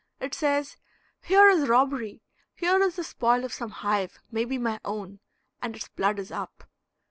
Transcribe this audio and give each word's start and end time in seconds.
It 0.19 0.33
says, 0.33 0.77
"Here 1.21 1.47
is 1.47 1.69
robbery; 1.69 2.23
here 2.55 2.81
is 2.81 2.95
the 2.95 3.03
spoil 3.03 3.45
of 3.45 3.53
some 3.53 3.69
hive, 3.69 4.17
may 4.31 4.45
be 4.45 4.57
my 4.57 4.79
own," 4.83 5.19
and 5.61 5.75
its 5.75 5.89
blood 5.89 6.17
is 6.17 6.31
up. 6.31 6.63